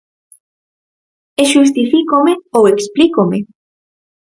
[1.41, 3.39] E xustifícome ou explícome.